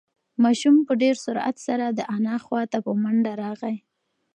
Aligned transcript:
ماشوم 0.43 0.75
په 0.87 0.93
ډېر 1.01 1.15
سرعت 1.25 1.55
سره 1.67 1.85
د 1.89 1.99
انا 2.15 2.35
خواته 2.45 2.77
په 2.85 2.91
منډه 3.01 3.33
راغی. 3.43 3.75